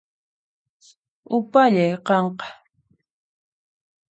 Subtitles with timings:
[1.37, 2.47] Upallay qanqa